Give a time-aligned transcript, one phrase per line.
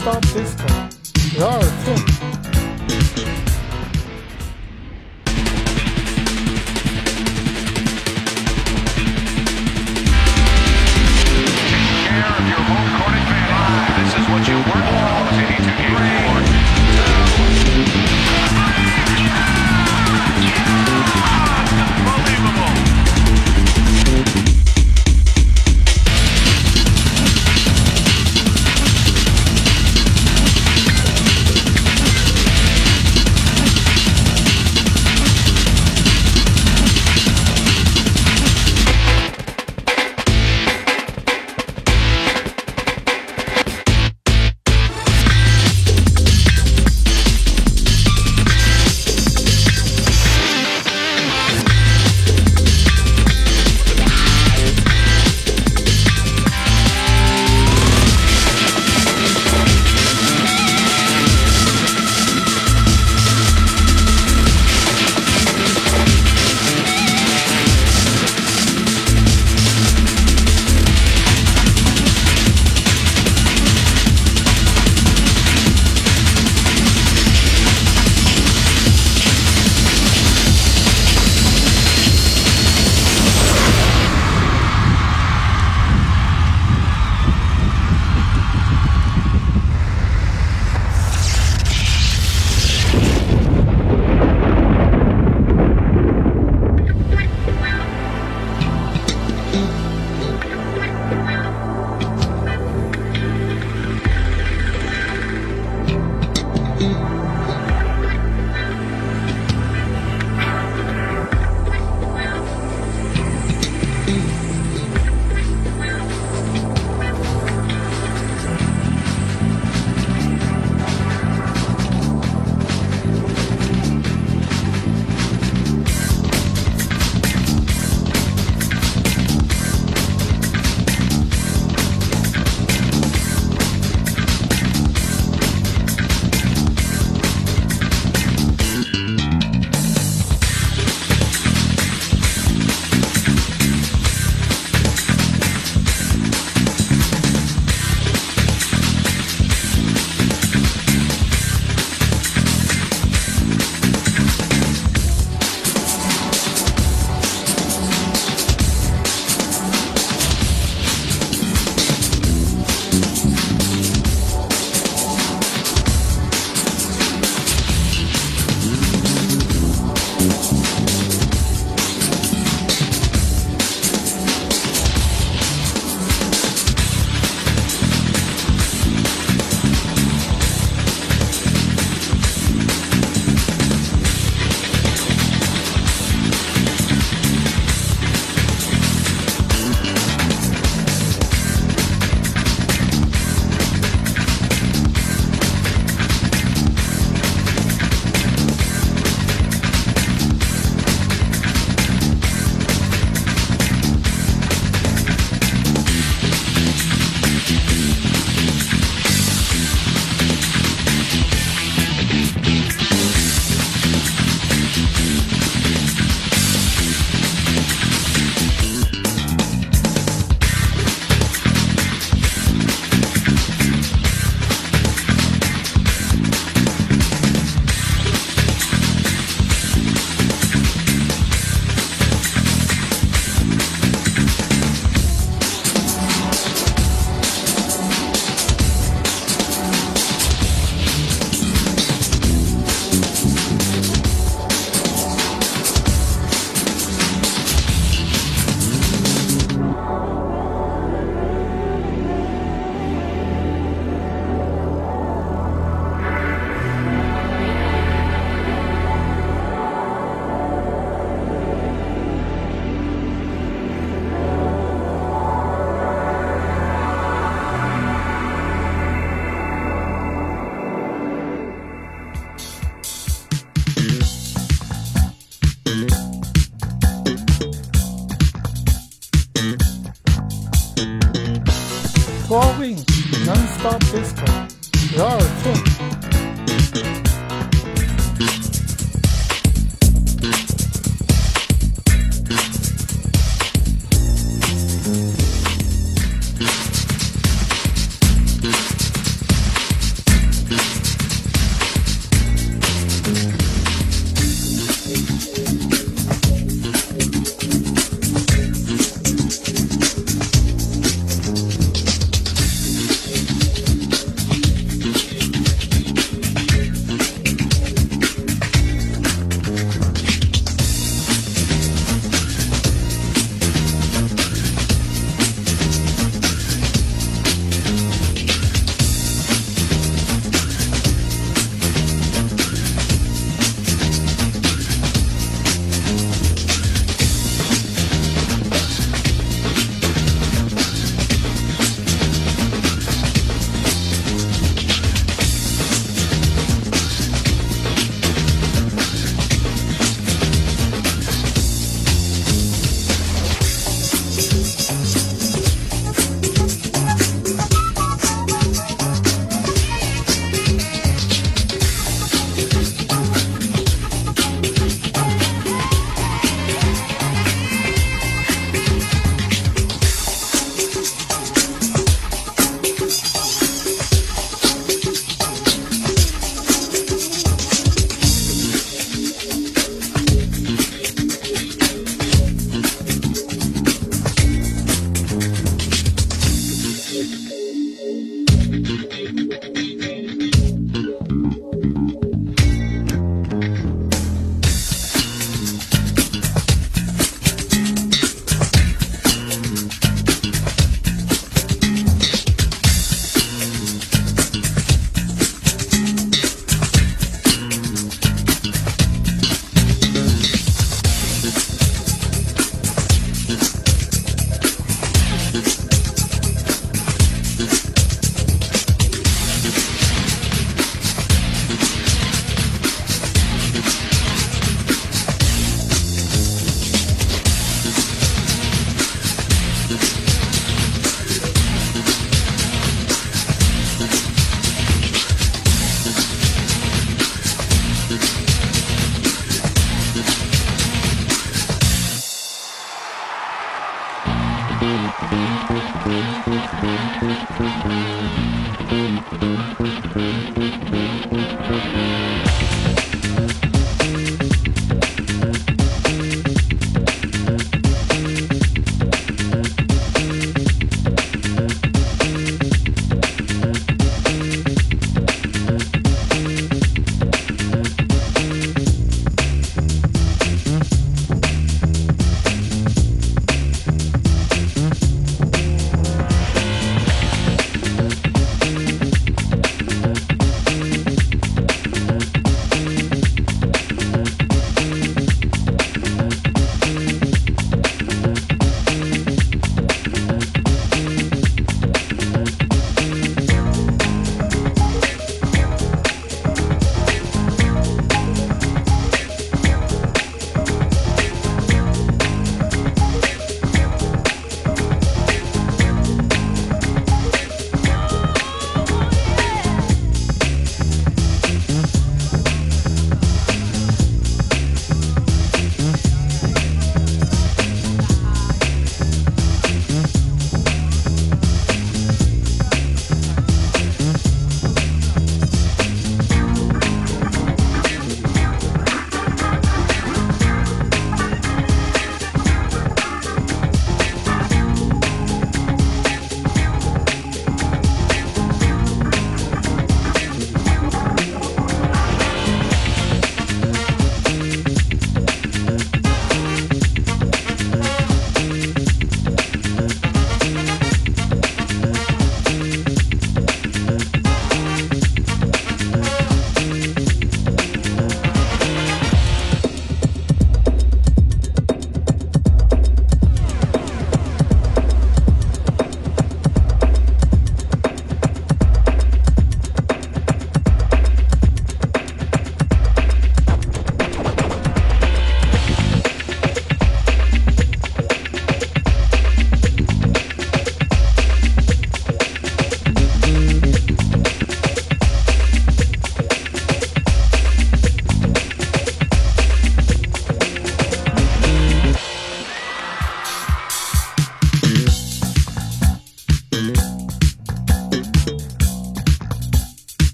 [0.00, 0.79] stop this Rör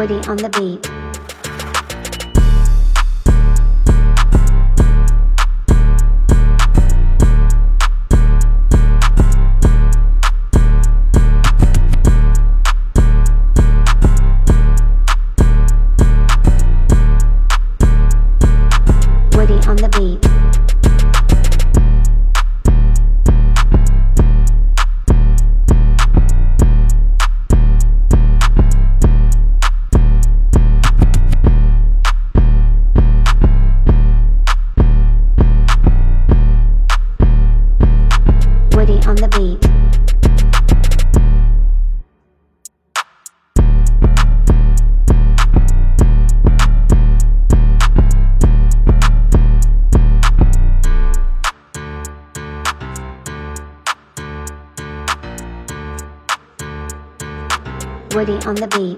[0.00, 0.99] Woody on the beat.
[39.20, 39.60] The beat.
[58.14, 58.89] Woody on the beat.